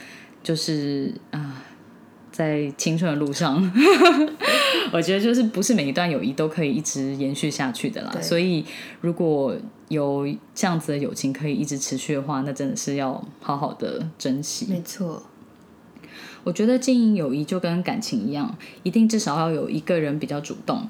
[0.42, 1.62] 就是啊，
[2.32, 3.62] 在青春的路上，
[4.94, 8.64] 我觉得就是不是每一段友谊都可以一直延续下去的啦，所以
[9.02, 9.54] 如果
[9.90, 15.22] 有这样子的友情可以一直持续的话，那真的是要好好的珍惜，没错。
[16.44, 20.88] 我觉得经营友谊就跟感情一样，一定至少要有一个人比较主动，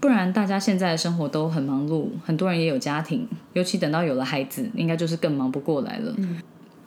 [0.00, 6.14] 不然大家现在的生活都很忙碌，很多人也有家庭，尤其等到有了孩子，应该就是更忙不过来了。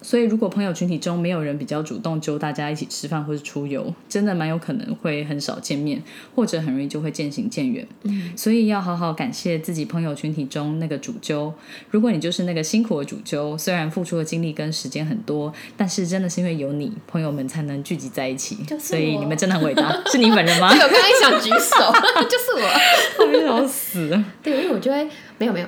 [0.06, 6.00] 所以如果朋友群体中没有人比较主动揪大家一起吃饭或是出游，真的蛮有可能会很少见面，
[6.36, 7.88] 或者很容易就会渐行渐远。
[8.04, 11.52] 嗯，所以要好好感谢自己朋友群体中那个主揪。
[11.90, 18.58] 如果你就是那个辛苦的主揪，虽然付出的精力跟时间很多，但是真的是因为有你，朋友们才能聚集在一起。
[18.68, 20.70] 就是所以你们真的很伟大，是你本人吗？
[20.72, 21.92] 我刚刚一想举手，
[22.30, 23.26] 就是我。
[23.26, 24.24] 我被笑死了。
[24.44, 25.08] 对，因为我就会
[25.40, 25.68] 没有没有，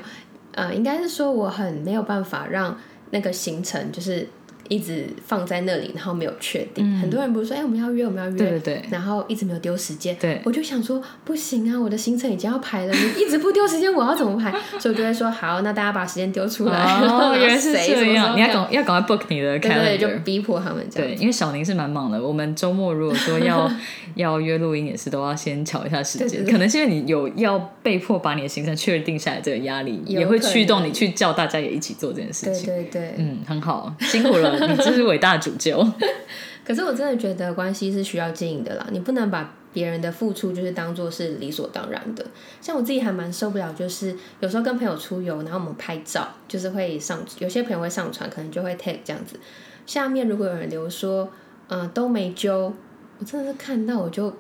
[0.52, 2.78] 呃，应该是说我很没有办法让
[3.12, 4.28] 那个行程就是
[4.70, 6.86] 一直放在那里，然后没有确定。
[7.00, 10.16] 很多人不是说，哎、我们要约，我们要约，对对对然后一直没有丢时间。
[10.20, 14.52] 对我就想说，不行啊，我的行程已经要排了，你一直不丢时间，我要怎么排？
[14.80, 16.78] 所以我就会说，好，那大家把时间丢出来。
[17.02, 20.24] 哦， 原来是这样，你要干赶要赶快 book 你的对对，就 calendar。
[20.24, 21.10] 逼迫他们这样。
[21.10, 23.70] 对，因为小宁是蛮忙的，我们周末如果说要
[24.16, 26.28] 要约录音，也是都要先瞧一下时间。
[26.28, 32.92] 对对对可能是因为你有要被迫把你的行程确定下来这个压力，也会驱动你去叫大家也一起做这件事情对情。
[32.92, 33.14] 对对。
[33.18, 35.86] 嗯，很好，辛苦了，你这是伟大的主揪。
[36.66, 42.26] 可是我真的觉得关系是需要经营的啦，你不能把别人的付出就是当做是理所当然的。
[42.60, 49.40] 像我自己还蛮受不了，就是有时候跟朋友出游，然后我们拍照，就是会上，有些朋友会上传，可能就会 tag 这样子。
[49.86, 51.30] 下面如果有人留说，
[51.70, 52.74] 嗯、都没揪，
[53.20, 54.36] 我真的是看到我就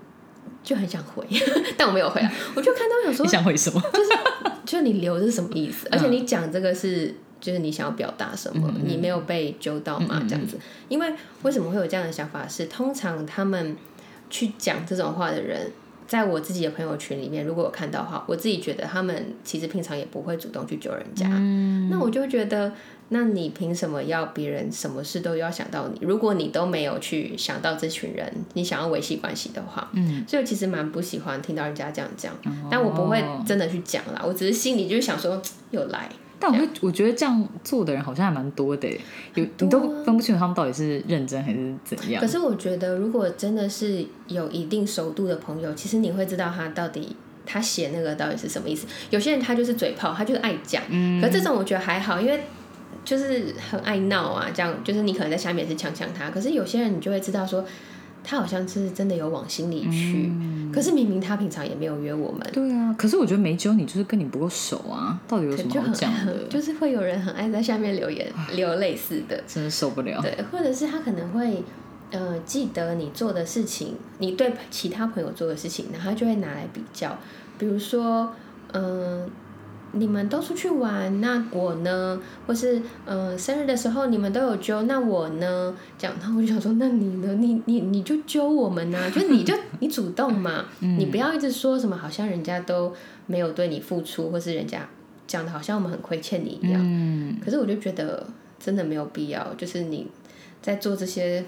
[0.62, 1.25] 就很想回，
[1.77, 3.82] 但我没有回啊，我就看到有时候你，想回什么？
[4.65, 5.88] 就 你留的是什么意思？
[5.93, 8.71] 而且你讲这个是，就是你想要表达什么？
[8.84, 10.21] 你没有被揪到吗？
[10.28, 10.58] 这样子，
[10.89, 12.65] 因为为什么会有这样的想法是？
[12.65, 13.76] 通常他们
[14.30, 15.71] 去讲这种话的人，
[16.08, 21.28] 在我自己的朋友圈里面，如果我看到的话，我自己觉得他们其实平常也不会主动去揪人家。
[21.89, 22.73] 那我就觉得，
[23.10, 26.00] 那你凭什么要别人什么事都要想到你？
[26.02, 32.34] 如果你都没有去想到这群人，你想要维系关系的话，嗯，所以我其实蛮不喜欢听到人家这样讲，
[32.69, 38.88] 但我不会真的去讲啦，我只是心里就是想说， 又来，但我会，我觉得这样做的人好像还蛮多的，
[39.34, 42.28] 有你都分不清楚他们到底是认真还是怎样可。
[42.28, 48.88] 是我觉得，如果真的是有一定熟度的朋友，其实你会知道他到底他写那个到底是什么意思。
[49.10, 52.41] 有些人他就是嘴炮，他就是爱讲，嗯可是这种我觉得还好，因为
[53.04, 57.65] 就是很爱闹啊，这样就是你可能在下面也是呛呛他，可是有些人你就会知道说。
[58.29, 60.69] 他好像是真的有往心里去，嗯。
[60.73, 66.43] 可是明明他平常也没有约我们，对啊，可是我觉得没揪你就是跟你不够熟啊，到底有什么讲的？
[66.49, 70.21] 就是会有人很爱在下面留言留类似的，真的受不了。
[70.21, 71.63] 对，或者是他可能会
[72.11, 77.17] 呃记得你做的事情，你对其他朋友做的事情，然后他就会拿来比较，
[77.57, 78.33] 比如说
[78.73, 79.27] 嗯、
[79.97, 82.21] 你们都出去玩，那我呢？
[82.45, 85.75] 或是嗯、呃生日的时候你们都有揪，那我呢？
[85.97, 87.33] 这样，然后我就想说，那你呢？
[87.36, 92.93] 你你你就揪我们呐、 就你就你主动嘛， 你不要一直说什么好像人家都
[93.25, 94.88] 没有对你付出，或是人家
[95.25, 96.81] 讲的好像我们很亏欠你一样。
[96.83, 98.25] 嗯，可是我就觉得
[98.60, 100.07] 真的没有必要，就是你
[100.62, 101.43] 在做这些，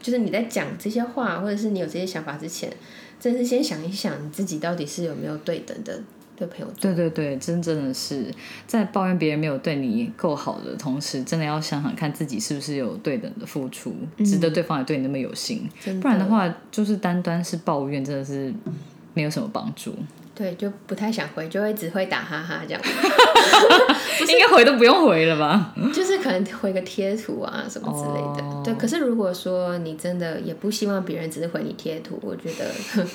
[0.00, 2.72] 就是你在讲这些话，或者是你有这些想法之前，
[3.18, 6.00] 真是先想一想你自己到底是有没有对等的
[6.38, 6.66] 对朋友。
[6.80, 8.32] 对对对，真正的是
[8.66, 15.68] 在抱怨别人没有对你够好的同时，真的要想想看自己是不是有对等的付出，值得对方也对你那么有心。
[16.00, 18.54] 不然的话，就是单单是抱怨，真的是
[19.14, 19.94] 没有什么帮助。
[20.34, 22.80] 对，就不太想回，就会只会打哈哈这样，
[24.28, 25.74] 应该回都不用回了吧？
[25.94, 28.48] 就是可能回个贴图啊什么之类的。
[28.48, 32.66] 哦对，可是如果说你真的也不希望别人只是回你贴图，我觉得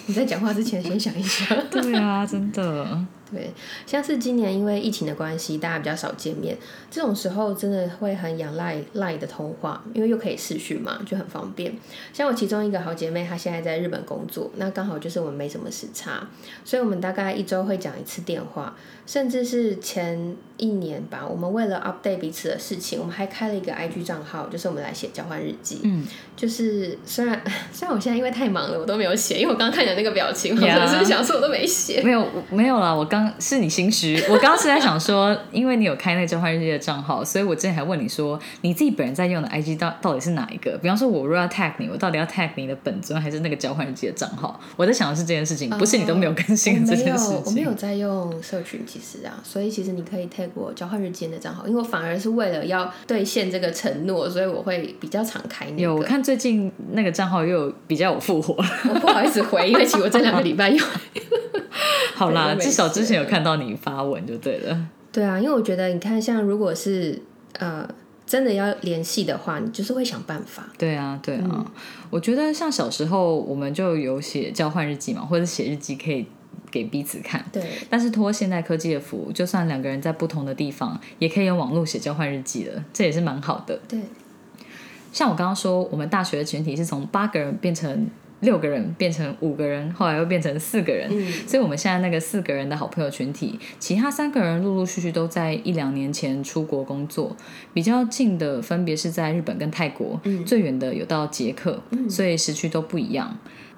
[0.08, 1.48] 你在讲话之前先想一想。
[1.70, 3.06] 对啊，真的。
[3.32, 3.50] 对，
[3.88, 6.56] 像是今年因为疫情的关系，大家比较少见面，
[6.92, 11.76] 这种时候真的会很仰赖赖的通话，因为又可以视讯嘛，就很方便。
[12.14, 16.28] 像我其中一个好姐妹，她现在在日本工作，那刚好就是我们没什么时差，
[16.64, 18.76] 所以我们大概一周会讲一次电话，
[19.08, 20.23] 甚至是前
[20.58, 25.80] 一年吧，我们为了 update 彼此的事情，我们还开了一个 IG 账号，就是我们来写交换日记。
[25.84, 26.06] 嗯，
[26.36, 27.42] 就是虽然
[27.74, 32.02] 虽然我现在因为太忙了，我都没有写，因为我刚刚看你的那个表情，我真的是想说我都没写。
[32.04, 34.22] 没有没有啦，我刚是你心虚。
[34.30, 40.78] 我刚刚是在想说，因为你有开那个交换日记的账号，所以我之前还问你说，你自己本人在用的 IG 到到底是哪一个？
[40.78, 44.60] 比方说，我如果要 tag 你，我到底要 tag 你的本尊还是那个交换日记的账号？
[44.76, 47.64] 我在想的是这件事情，不是你都没有更新的这件事我没有，我没。
[47.64, 56.04] 有在用社群，其实啊，所以其实你可以 tag 我交换日记的账号，因为我反而是为了要兑现这个承诺，所以我会比较常开那有，我。
[56.04, 58.54] 看最近那个账号又有比较有复活。
[58.90, 60.84] 我不好意思回，因为其实我这两个礼拜又。
[62.16, 64.78] 好啦， 至少之前有看到你发文就对了。
[65.12, 67.22] 对啊，因为我觉得你看，像如果是
[67.60, 67.88] 呃
[68.26, 70.68] 真的要联系的话，你就是会想办法。
[70.78, 71.66] 对啊，对啊，嗯
[72.10, 76.28] 我觉得像小时候我们就有写交换日记嘛，或者写日记可以
[76.74, 77.46] 给彼此看。
[77.54, 83.80] 对，但是托现代科技的福，就算两个人在不同的地方，也可以用网络写交换日记了，这也是蛮好的。
[83.88, 84.00] 对，
[85.12, 88.08] 像我刚刚说，我们大学的群体是从八个人变成
[88.40, 91.08] 六个人，变成五个人，后来又变成四个人。
[91.12, 97.36] 嗯所以我们现在那个四个人的好朋友群体，其他三个人陆陆续续都在一两年前出国工作，
[97.74, 103.38] 比较近的分别是在日本跟泰国，最远的有到捷克，所以时区都不一样。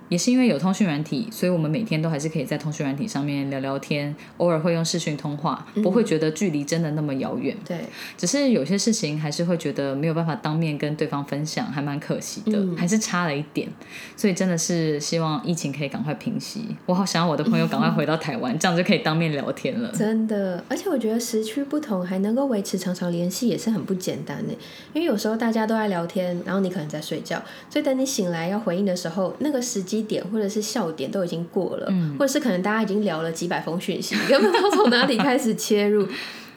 [0.09, 7.55] 也是因为有通讯软体，所以我们每天都还是可以在通讯软体上面聊聊天，偶尔会用视讯通话，不会觉得距离真的那么遥远。
[7.65, 7.79] 对，
[8.17, 13.67] 只是有些事情还是会觉得没有办法当面跟对方分享，还蛮可惜的，还是差了一点。
[14.15, 16.75] 所以真的是希望疫情可以赶快平息。
[16.85, 19.91] 我好想要我的朋友赶快回到台湾，这样就可以当面聊天了。
[19.91, 24.53] 真的，而且我觉得时区不同还能够维持常常联系也是很不简单的，
[24.93, 36.07] 因为有时候大家都在聊天，然后你可能在睡觉，所以等你醒来要回应的时候，那个时机点或者是笑点都已经过了，或者是可能大家已经聊了几百封讯息，根本不知道从哪里开始切入。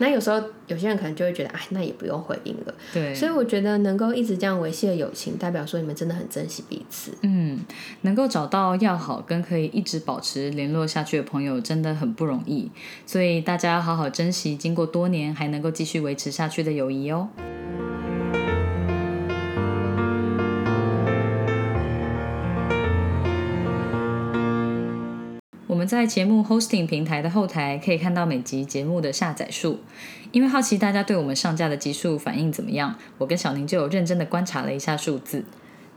[0.00, 2.74] 那有时候有些人可能就会觉得，哎，那也不用回应了。
[2.94, 7.10] 对，所以我觉得能够一直这样维系的友情，代表说你们真的很珍惜彼此。
[7.22, 7.58] 嗯，
[8.02, 12.70] 能够找到要好跟可以一直保持联络下去的朋友，真的很不容易。
[13.06, 17.28] 所以大家要好好珍惜，经过多年还能够继续维持下去的友谊哦。
[25.88, 29.78] 在节目 hosting 平台的后台可以看到每集节目的下载数。
[30.30, 35.42] 因为好奇大家对我们上架的集数反应怎么样，我跟小宁就有认真的观察了一下数字。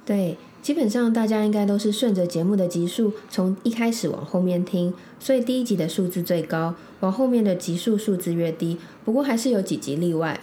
[0.05, 8.77] 对，基本上大家应该都是顺着节目的集数从一开始往后面听，所以第一集的数字最高，往后面的集数数字越低。
[9.03, 10.39] 不过还是有几集例外。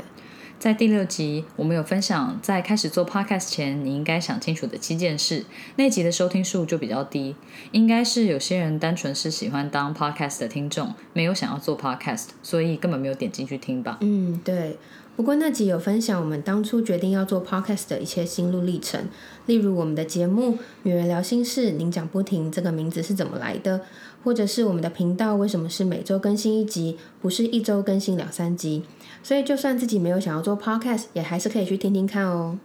[0.59, 5.44] 在第六集，我们有分享在开始做 podcast 前，你应该想清楚的七件事。
[5.76, 7.36] 那集的收听数就比较低，
[7.70, 13.98] 应该是有些人单纯是喜欢当 podcast 的听众，没有想要做 podcast，所以根本没有点进去听吧。
[14.00, 14.76] 嗯，对。
[15.14, 19.09] 不过那集有分享我们当初决定要做 podcast 的一些心路历程，
[19.46, 20.52] 例如我们的节目
[20.84, 23.80] 《女人聊心事》，您讲不停这个名字是怎么来的，
[24.22, 28.84] 或者是我们的频道为什么是每周更新一集，不是一周更新两三集。
[29.29, 32.59] 所以就算自己没有想要做 podcast，也还是可以去听听看哦。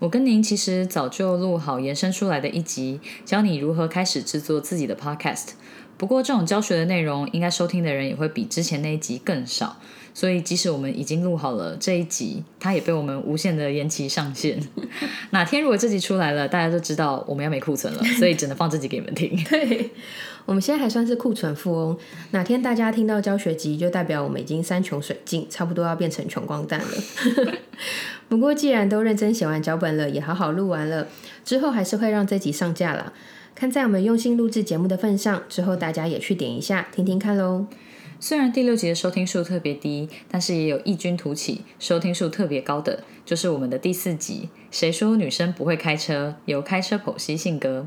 [0.00, 5.50] 我跟您其实早就录好延伸出来的一集，教你如何开始制作自己的 podcast。
[6.02, 9.76] 不过这种教学的内容，应该收听的人也会比之前那一集更少。
[10.12, 14.60] 所以即使我们已经录好了这一集，它也被我们无限的延期上线。
[15.30, 19.30] 哪天如果这集出来了，大家就知道我们要没库存了，所以只能放这集给你们听。
[19.48, 19.90] 对，
[20.44, 21.96] 我们现在还算是库存富翁。
[22.32, 27.54] 哪天大家听到教学集，就代表我们已经山穷水尽，差不多要变成穷光蛋了。
[28.28, 31.06] 不过既然都认真写完脚本了，也好好录完了，
[31.44, 33.12] 之后还是会让这集上架啦。
[33.62, 37.66] 看在我们用心录制节目的份上，之后大家也去点一下听听看喽。
[38.18, 44.48] 虽然第六集的收听数特别低，但是也有异军突起、收听数特别高的，就是我们的第四集。
[44.72, 46.34] 谁说女生不会开车？
[46.44, 47.86] 有开车剖析性格。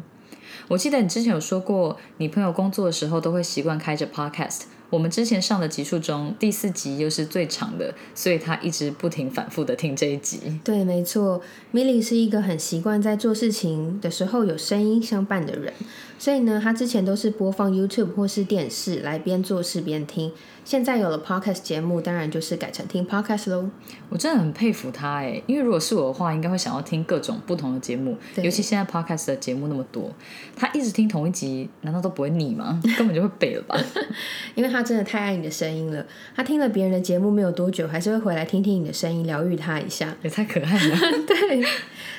[0.69, 4.61] 我记得你之前有说过，你朋友工作的时候都会习惯开着 podcast。
[4.95, 10.39] 我们之前上的集数中，第四集又是最长的，所以他一直不停反复的听这一集。
[10.63, 11.41] 对，没错
[11.73, 15.73] ，Milly 是一个很习惯在做事情的时候有声音相伴的人，
[16.17, 20.31] 所以呢，他之前都是播放 YouTube 或是电视来边做事边听。
[20.63, 23.69] 现在有了 Podcast 节目，当然就是改成听 Podcast 喽。
[24.09, 30.11] 我真的很佩服他哎，因为如果是我的话，应该会想要听各种不同的节目，尤其现在 Podcast 的节目那么多，
[30.55, 32.81] 他一直听同一集，难道都不会腻吗？
[32.97, 33.77] 根本就会背了吧？
[34.55, 36.03] 因为他真的太爱你的声音了，
[36.35, 40.15] 他听了别人的节目没有多久，还是会回来听听你的声音，疗愈他一下。
[40.23, 40.97] 也太可爱了。
[41.27, 41.63] 对，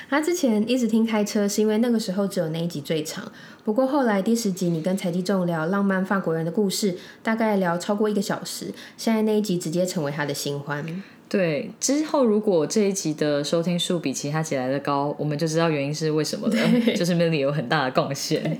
[0.09, 3.29] 他之前一直听开车，是因为那个时候只有那一集最长。
[3.67, 11.03] 不过后来第十集你跟柴继仲聊浪漫法国人的故事，大概聊超过一个小时，现在那一集直接成为他的新欢。
[11.27, 16.55] 对，之后如果这一集的收听数比其他集来的高，我们就知道原因是为什么了，
[16.95, 18.57] 就是 Milly 有很大的贡献。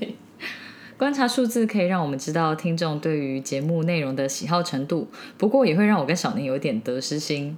[0.98, 7.56] 观察数字可以让我们知道听众对于节目内容的喜好程度，不过也会让我跟小宁有一点得失心。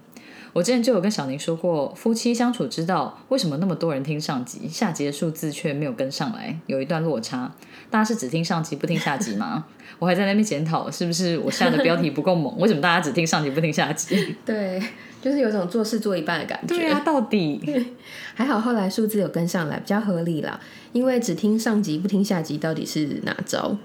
[0.52, 7.52] 我之前就有跟小宁说过，夫妻相处之道，为什么那么多人听上集，下集的数字却没有跟上来，有一段落差？
[7.88, 9.66] 大家是只听上集不听下集吗？
[9.98, 12.58] 我还在那边检讨，是不是我下的标题不够猛？
[12.58, 14.34] 为什么大家只听上集不听下集？
[14.44, 14.82] 对，
[15.22, 16.74] 就是有种做事做一半的感觉。
[16.74, 17.60] 对啊，到底
[18.34, 20.58] 还好后来数字有跟上来，比较合理啦。
[20.92, 23.76] 因为只听上集不听下集，到底是哪招？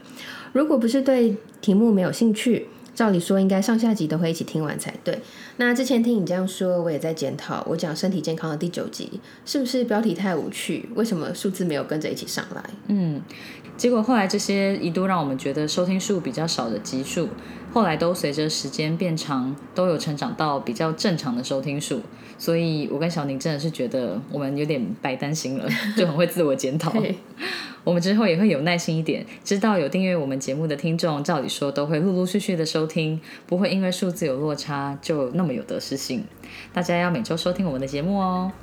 [0.53, 5.19] 如果不是对题目没有兴趣，照理说应该上下集都会一起听完才对。
[5.57, 10.89] 那之前听你这样说，我也在检讨，我讲身体健康的第九集是不是标题太无趣？
[10.95, 12.63] 为什么数字没有跟着一起上来？
[12.87, 13.21] 嗯，
[13.77, 17.29] 结果后来这些一度让我们觉得收听数比较少的集数，
[17.75, 22.01] 后来都随着时间变长，都有成长到比较正常的收听数。
[22.37, 25.67] 所以我跟小宁真的是觉得我们有点白担心了，
[25.97, 26.93] 就很会自我检讨。
[27.83, 36.23] 我们之后也会有耐心一点，知道有订阅我们节目的听众，照理说都会陆陆续续的收听，不会因为数字有落差就那么有得失心。
[36.71, 38.53] 大家要每周收听我们的节目哦。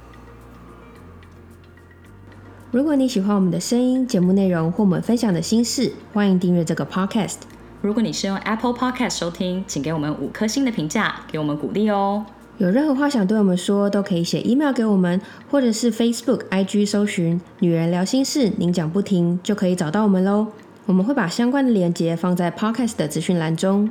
[2.71, 7.52] 如果你喜欢我们的声音、节目内容或我们分享的心事，欢迎订阅这个 podcast。
[7.83, 12.25] 如果你是用 Apple Podcast 收听，请给我们五颗星的评价，给我们鼓励哦。
[12.59, 15.21] 有任何话想对我们说，都可以写 email 给我们，
[15.51, 20.47] 或者是 Facebook、IG 搜寻“女人聊心事”，您讲不停就可以找到我们喽。
[20.87, 23.91] 我们会把相关的链接放在 podcast 的资讯栏中。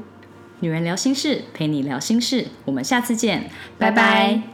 [0.61, 4.50] 女人聊心事，陪你聊心事，我们下次见，拜拜。